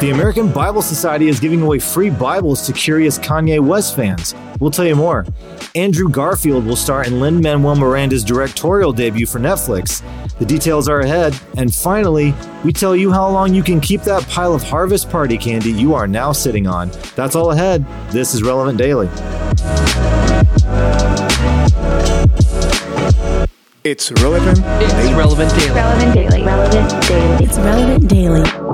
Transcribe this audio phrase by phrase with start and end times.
[0.00, 4.32] The American Bible Society is giving away free Bibles to curious Kanye West fans.
[4.60, 5.26] We'll tell you more.
[5.74, 10.04] Andrew Garfield will star in Lin Manuel Miranda's directorial debut for Netflix.
[10.38, 11.36] The details are ahead.
[11.56, 12.32] And finally,
[12.64, 15.94] we tell you how long you can keep that pile of Harvest Party candy you
[15.94, 16.92] are now sitting on.
[17.16, 17.84] That's all ahead.
[18.12, 19.08] This is Relevant Daily.
[23.82, 24.58] It's relevant.
[24.58, 25.74] It's relevant daily.
[25.74, 26.44] Relevant Daily.
[26.44, 27.44] Relevant Daily.
[27.44, 28.67] It's relevant daily.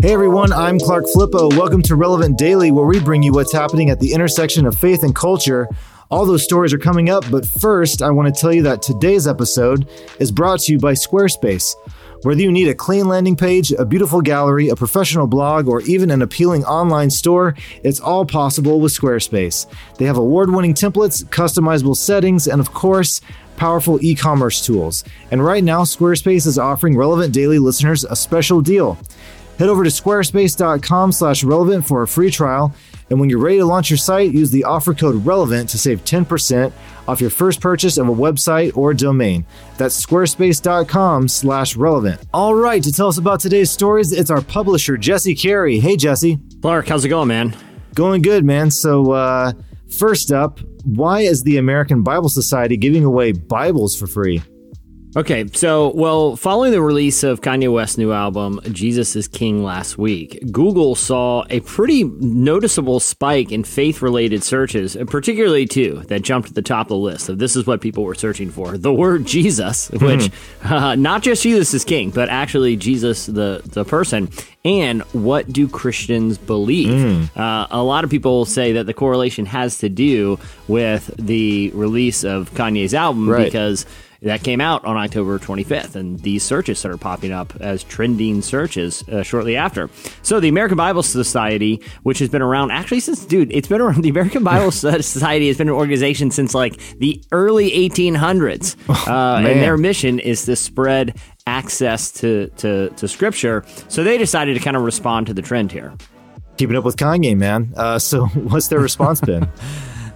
[0.00, 1.52] Hey everyone, I'm Clark Flippo.
[1.56, 5.02] Welcome to Relevant Daily, where we bring you what's happening at the intersection of faith
[5.02, 5.66] and culture.
[6.08, 9.26] All those stories are coming up, but first, I want to tell you that today's
[9.26, 9.88] episode
[10.20, 11.74] is brought to you by Squarespace.
[12.22, 16.12] Whether you need a clean landing page, a beautiful gallery, a professional blog, or even
[16.12, 19.66] an appealing online store, it's all possible with Squarespace.
[19.96, 23.20] They have award winning templates, customizable settings, and of course,
[23.56, 25.02] powerful e commerce tools.
[25.32, 28.96] And right now, Squarespace is offering Relevant Daily listeners a special deal.
[29.58, 32.72] Head over to squarespace.com slash relevant for a free trial.
[33.10, 36.04] And when you're ready to launch your site, use the offer code relevant to save
[36.04, 36.72] 10%
[37.08, 39.44] off your first purchase of a website or domain.
[39.76, 42.20] That's squarespace.com slash relevant.
[42.32, 45.80] All right, to tell us about today's stories, it's our publisher, Jesse Carey.
[45.80, 46.38] Hey, Jesse.
[46.60, 47.56] Clark, how's it going, man?
[47.94, 48.70] Going good, man.
[48.70, 49.52] So, uh,
[49.98, 54.42] first up, why is the American Bible Society giving away Bibles for free?
[55.16, 59.96] Okay, so, well, following the release of Kanye West's new album, Jesus is King, last
[59.96, 66.48] week, Google saw a pretty noticeable spike in faith related searches, particularly two that jumped
[66.48, 67.30] to the top of the list.
[67.30, 70.30] of this is what people were searching for the word Jesus, which
[70.62, 74.28] uh, not just Jesus is King, but actually Jesus, the, the person,
[74.64, 77.34] and what do Christians believe?
[77.36, 80.38] Uh, a lot of people say that the correlation has to do
[80.68, 83.44] with the release of Kanye's album Right.
[83.46, 83.86] because
[84.22, 89.06] that came out on October 25th, and these searches started popping up as trending searches
[89.08, 89.88] uh, shortly after.
[90.22, 93.98] So, the American Bible Society, which has been around actually since, dude, it's been around.
[94.08, 98.76] The American Bible Society has been an organization since like the early 1800s,
[99.08, 103.64] uh, and their mission is to spread access to, to, to Scripture.
[103.88, 105.94] So, they decided to kind of respond to the trend here.
[106.56, 107.72] Keeping up with Kanye, man.
[107.76, 109.48] Uh, so, what's their response been?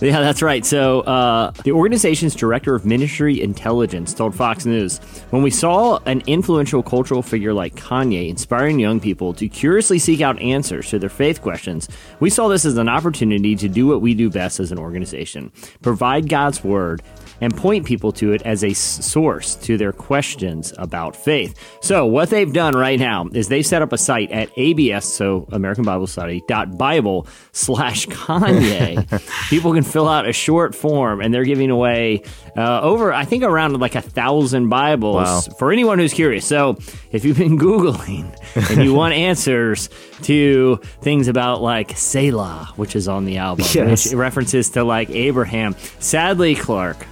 [0.12, 0.66] Yeah, that's right.
[0.66, 4.98] So, uh, the organization's director of ministry intelligence told Fox News
[5.30, 10.20] when we saw an influential cultural figure like Kanye inspiring young people to curiously seek
[10.20, 14.00] out answers to their faith questions, we saw this as an opportunity to do what
[14.00, 15.52] we do best as an organization
[15.82, 17.00] provide God's word
[17.42, 21.58] and point people to it as a source to their questions about faith.
[21.82, 25.46] So, what they've done right now is they set up a site at ABS, so
[25.52, 29.04] American Bible Study, dot Bible slash Kanye.
[29.50, 32.22] people can fill out a short form and they're giving away
[32.56, 35.40] uh, over, I think, around like a thousand Bibles Wow.
[35.58, 36.46] for anyone who's curious.
[36.46, 36.78] So,
[37.10, 38.32] if you've been Googling
[38.70, 39.88] and you want answers
[40.22, 44.06] to things about like Selah, which is on the album, Yes.
[44.06, 47.04] which references to like Abraham, sadly, Clark.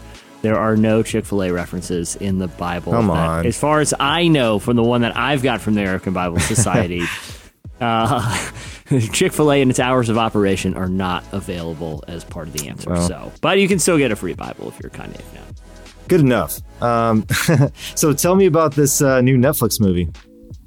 [0.42, 2.92] There are no Chick fil A references in the Bible.
[2.92, 3.46] Come that- on.
[3.46, 6.40] As far as I know from the one that I've got from the American Bible
[6.40, 7.02] Society,
[7.80, 8.50] uh,
[9.12, 12.68] Chick fil A and its hours of operation are not available as part of the
[12.68, 12.90] answer.
[12.90, 13.06] Well.
[13.06, 15.42] So, But you can still get a free Bible if you're Kanye fan.
[16.08, 16.60] Good enough.
[16.82, 17.26] Um,
[17.94, 20.08] so, tell me about this uh, new Netflix movie.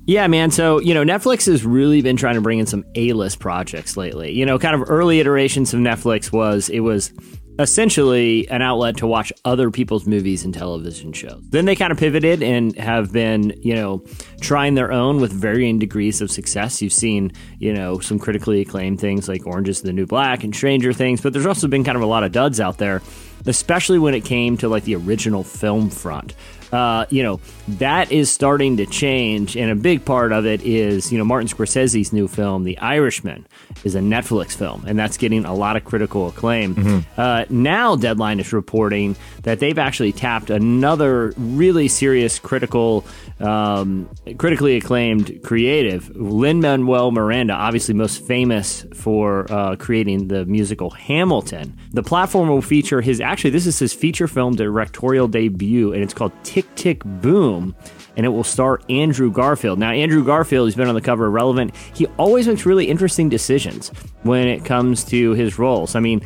[0.06, 0.52] Yeah, man.
[0.52, 3.96] So, you know, Netflix has really been trying to bring in some A list projects
[3.96, 4.32] lately.
[4.34, 7.14] You know, kind of early iterations of Netflix was it was
[7.60, 11.42] essentially an outlet to watch other people's movies and television shows.
[11.50, 14.04] Then they kind of pivoted and have been, you know,
[14.42, 16.82] trying their own with varying degrees of success.
[16.82, 20.56] You've seen, you know, some critically acclaimed things like Orange is the New Black and
[20.56, 23.02] Stranger Things, but there's also been kind of a lot of duds out there,
[23.46, 26.34] especially when it came to like the original film front
[26.74, 29.56] uh, you know, that is starting to change.
[29.56, 33.46] And a big part of it is, you know, Martin Scorsese's new film, The Irishman,
[33.84, 37.06] is a Netflix film, and that's getting a lot of critical acclaim.
[37.16, 43.06] Uh, now, Deadline is reporting that they've actually tapped another really serious critical,
[43.40, 50.90] um, critically acclaimed creative, Lin Manuel Miranda, obviously most famous for uh, creating the musical
[50.90, 51.78] Hamilton.
[51.92, 56.14] The platform will feature his actually this is his feature film directorial debut, and it's
[56.14, 57.76] called Tick Tick Boom.
[58.16, 59.80] And it will star Andrew Garfield.
[59.80, 61.76] Now, Andrew Garfield, he's been on the cover of Relevant.
[61.96, 63.90] He always makes really interesting decisions
[64.22, 65.96] when it comes to his roles.
[65.96, 66.22] I mean,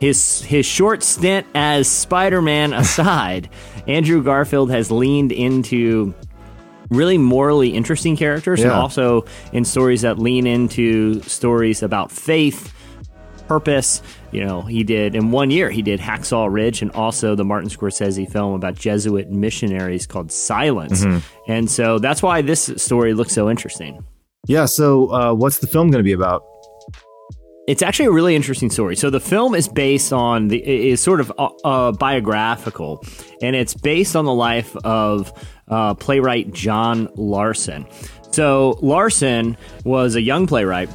[0.00, 3.50] his his short stint as Spider-Man aside,
[3.86, 6.14] Andrew Garfield has leaned into
[6.90, 12.72] really morally interesting characters and also in stories that lean into stories about faith
[13.48, 14.02] purpose
[14.32, 17.68] you know he did in one year he did hacksaw ridge and also the martin
[17.70, 21.04] scorsese film about jesuit missionaries called silence
[21.48, 24.04] and so that's why this story looks so interesting
[24.48, 24.66] Yeah.
[24.66, 26.42] So, uh, what's the film going to be about?
[27.66, 28.94] It's actually a really interesting story.
[28.94, 33.02] So the film is based on the is sort of uh, uh, biographical,
[33.42, 35.32] and it's based on the life of
[35.66, 37.84] uh, playwright John Larson.
[38.30, 40.88] So Larson was a young playwright,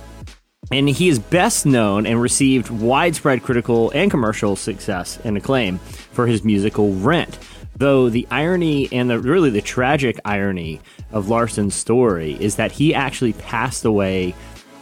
[0.72, 6.28] and he is best known and received widespread critical and commercial success and acclaim for
[6.28, 7.38] his musical Rent.
[7.76, 10.82] Though the irony and the really the tragic irony
[11.12, 14.36] of Larson's story is that he actually passed away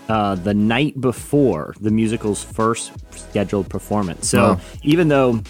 [0.09, 4.27] uh, the night before the musical's first scheduled performance.
[4.27, 4.59] So Wow.
[4.83, 5.41] even though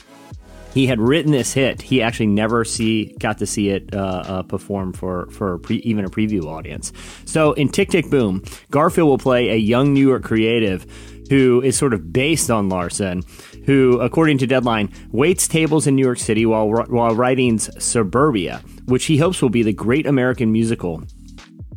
[0.73, 4.43] he had written this hit, he actually never see got to see it uh, uh,
[4.43, 6.93] perform for for pre, even a preview audience.
[7.25, 10.85] So in Tick Tick Boom, Garfield will play a young New York creative
[11.29, 13.23] who is sort of based on Larson,
[13.65, 19.05] who, according to Deadline, waits tables in New York City while while writing's Superbia, which
[19.05, 21.03] he hopes will be the great American musical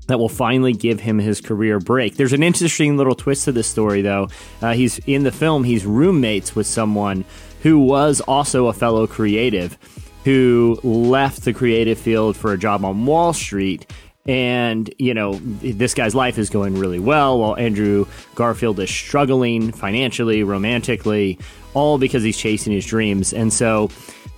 [0.08, 2.16] that will finally give him his career break.
[2.16, 4.28] There's an interesting little twist to this story, though.
[4.60, 5.64] Uh, he's in the film.
[5.64, 7.24] He's roommates with someone
[7.62, 9.78] who was also a fellow creative,
[10.24, 13.90] who left the creative field for a job on Wall Street.
[14.24, 18.06] And, you know, this guy's life is going really well while Andrew
[18.36, 21.38] Garfield is struggling financially, romantically,
[21.74, 23.32] all because he's chasing his dreams.
[23.32, 23.90] And so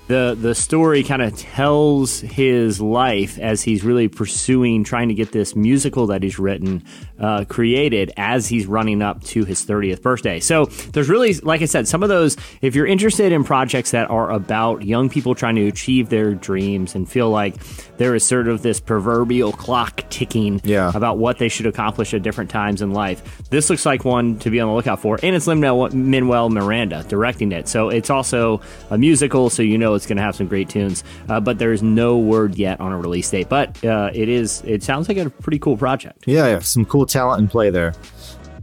[0.07, 5.33] the the story kind of tells his life as he's really pursuing trying to get
[5.33, 6.83] this musical that he's written
[7.19, 10.41] uh, created as he's running up to his 30th birthday.
[10.41, 14.11] So there's really like i said some of those if you're interested in projects that
[14.11, 17.55] are about young people trying to achieve their dreams and feel like
[17.97, 20.91] there is sort of this proverbial clock ticking Yeah.
[20.95, 24.51] about what they should accomplish at different times in life this looks like one to
[24.51, 25.19] be on the lookout for.
[25.23, 27.69] And it's Lin-Manuel Miranda directing it.
[27.69, 28.61] So it's also
[28.91, 31.83] a musical so you know it's going to have some great tunes, uh, but there's
[31.83, 33.49] no word yet on a release date.
[33.49, 34.63] But uh, it is.
[34.67, 36.25] It sounds like a pretty cool project.
[36.27, 37.95] Yeah, yeah, some cool talent in play there.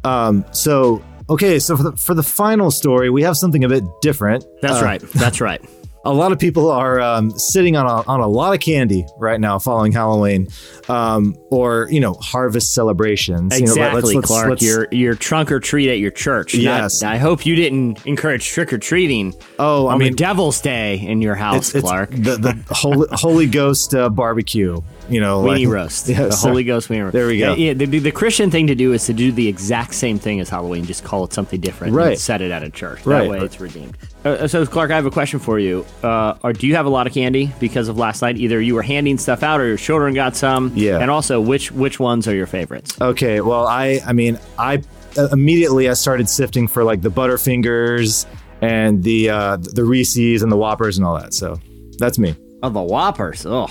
[0.04, 3.84] Um, so okay, so for the for the final story, we have something a bit
[4.02, 4.44] different.
[4.62, 5.02] That's Uh, right.
[5.14, 5.62] That's right.
[6.04, 9.40] A lot of people are um, sitting on a, on a lot of candy right
[9.40, 10.48] now following Halloween,
[10.90, 13.60] um, or you know, harvest celebrations.
[13.60, 14.50] You know, let- Exactly, let's- let's- Clark.
[14.50, 16.56] let's- your your trunk or treat at your church.
[16.56, 17.04] Not- Yes.
[17.04, 19.36] I hope you didn't encourage trick or treating.
[19.60, 22.10] Oh, I mean- the Devil's Day in your house, it's, it's Clark.
[22.12, 24.82] the the Holy, Holy Ghost uh, barbecue.
[25.12, 26.08] You know, Weenie like- roast.
[26.08, 26.52] Yeah, the sorry.
[26.52, 27.14] Holy Ghost weenie roast.
[27.14, 27.54] There we go.
[27.54, 30.50] Yeah, the, the Christian thing to do is to do the exact same thing as
[30.50, 31.94] Halloween, just call it something different.
[31.94, 32.12] Right.
[32.14, 33.06] And set it at a church.
[33.06, 33.24] Right.
[33.24, 33.98] That way it's redeemed.
[34.24, 35.86] Uh, so, Clark, I have a question for you.
[36.02, 38.38] Uh, or do you have a lot of candy because of last night?
[38.38, 40.72] Either you were handing stuff out or your children got some.
[40.76, 41.00] Yeah.
[41.00, 42.96] And also, which which ones are your favorites?
[43.02, 44.82] Okay, well, I I mean, I
[45.18, 48.26] uh, immediately I started sifting for like the Butterfingers
[48.62, 51.34] and the uh, the Reese's and the Whoppers and all that.
[51.34, 51.60] So
[51.98, 52.36] that's me.
[52.64, 53.46] Oh, the Whoppers.
[53.46, 53.68] Oh,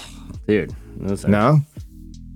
[0.49, 0.75] dude.
[1.01, 1.61] Those No,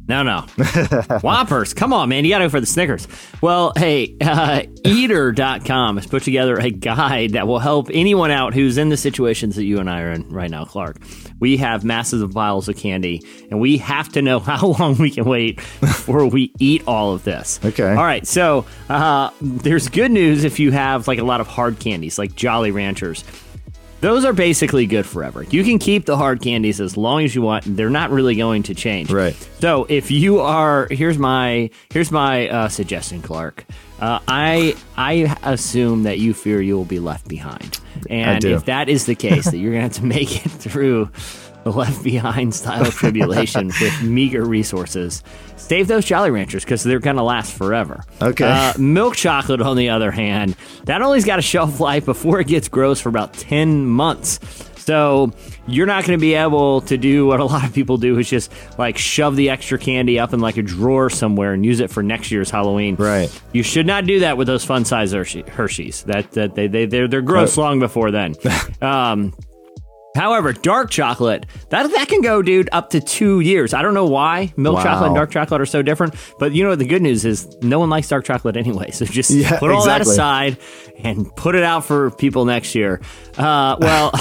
[0.06, 0.40] No, no.
[1.22, 1.72] Whoppers.
[1.72, 2.25] Come on, man.
[2.25, 3.08] You got to go for the Snickers.
[3.40, 8.76] Well, hey, uh, eater.com has put together a guide that will help anyone out who's
[8.76, 10.99] in the situations that you and I are in right now, Clark.
[11.40, 15.25] We have massive piles of candy, and we have to know how long we can
[15.25, 17.61] wait before we eat all of this.
[17.64, 17.90] Okay.
[17.90, 18.26] All right.
[18.26, 22.34] So uh, there's good news if you have like a lot of hard candies, like
[22.34, 23.25] Jolly Ranchers.
[24.05, 25.45] Those are basically good forever.
[25.45, 27.65] You can keep the hard candies as long as you want.
[27.65, 29.11] They're not really going to change.
[29.11, 29.35] Right.
[29.61, 33.64] So if you are, here's my here's my uh, suggestion, Clark.
[34.00, 38.90] Uh, I I assume that you fear you will be left behind, and if that
[38.90, 41.11] is the case, that you're going to have to make it through
[41.64, 45.23] left behind style tribulation with meager resources.
[45.56, 48.04] Save those Jolly Ranchers because they're going to last forever.
[48.21, 48.49] Okay.
[48.49, 52.47] Uh, milk chocolate, on the other hand, that only's got a shelf life before it
[52.47, 54.40] gets gross for about 10 months.
[54.85, 55.33] So
[55.66, 58.33] you're not going to be able to do what a lot of people do, which
[58.35, 61.80] is just like shove the extra candy up in like a drawer somewhere and use
[61.80, 62.97] it for next year's Halloween.
[62.97, 63.30] Right.
[63.52, 66.02] You should not do that with those fun size Hershey, Hershey's.
[66.02, 68.35] That that they they they're, they're gross long before then.
[68.83, 69.33] um,
[70.14, 73.75] However, dark chocolate that that can go, dude, up to two years.
[73.75, 74.83] I don't know why milk Wow.
[74.85, 77.49] chocolate and dark chocolate are so different, but you know the good news is?
[77.62, 78.90] No one likes dark chocolate anyway.
[78.92, 80.59] So just Yeah, put all that aside
[81.02, 83.00] and put it out for people next year.
[83.37, 84.12] Uh, well,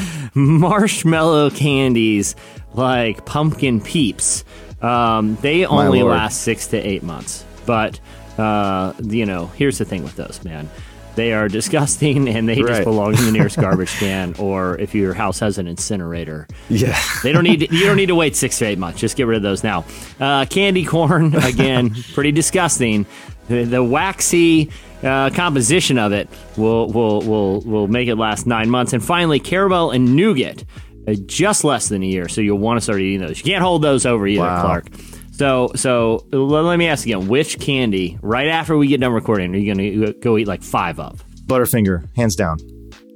[0.34, 2.34] marshmallow candies
[2.72, 4.44] like pumpkin peeps,
[4.82, 7.44] um, they only last six to eight months.
[7.66, 8.00] But
[8.38, 10.68] uh, you know, here's the thing with those, man.
[11.16, 15.14] They are disgusting and they just belong in the nearest garbage can, or if your
[15.14, 18.64] house has an incinerator, yeah, they don't need you don't need to wait six to
[18.66, 18.98] eight months.
[19.00, 19.84] Just get rid of those now.
[20.18, 23.06] Uh, candy corn again, pretty disgusting.
[23.48, 24.70] The, the waxy
[25.02, 28.92] uh, composition of it will will will will make it last nine months.
[28.92, 30.64] And finally, caramel and nougat,
[31.06, 32.26] uh, just less than a year.
[32.28, 33.38] So you'll want to start eating those.
[33.38, 34.62] You can't hold those over either, Wow.
[34.62, 34.86] Clark.
[35.36, 39.58] So, so let me ask again: Which candy, right after we get done recording, are
[39.58, 41.24] you going to go eat like five of?
[41.46, 42.58] Butterfinger, hands down,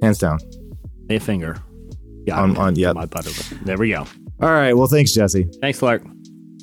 [0.01, 0.37] hands down.
[1.09, 1.57] A finger.
[2.27, 2.91] Yeah, On- on- yeah.
[2.93, 3.31] my butter.
[3.63, 4.05] There we go.
[4.41, 4.73] All right.
[4.73, 5.47] Well, thanks, Jesse.
[5.61, 6.03] Thanks, Clark.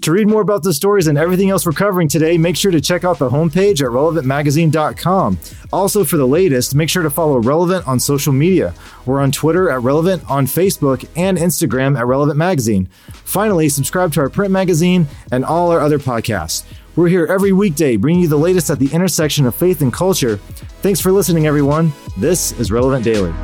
[0.07, 2.81] To read more about the stories and everything else we're covering today, make sure to
[2.81, 5.37] check out the homepage at relevantmagazine.com.
[5.73, 8.73] Also, for the latest, make sure to follow Relevant on social media.
[9.05, 12.87] We're on Twitter at Relevant, on Facebook, and Instagram at Relevant Magazine.
[13.25, 16.65] Finally, subscribe to our print magazine and all our other podcasts.
[16.95, 20.37] We're here every weekday bringing you the latest at the intersection of faith and culture.
[20.83, 21.93] Thanks for listening, everyone.
[22.17, 23.35] This is Relevant Daily.